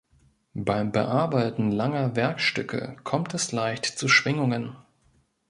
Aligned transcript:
Beim 0.55 0.91
Bearbeiten 0.91 1.69
langer 1.71 2.15
Werkstücke 2.15 2.95
kommt 3.03 3.35
es 3.35 3.51
leicht 3.51 3.85
zu 3.85 4.07
Schwingungen. 4.07 4.75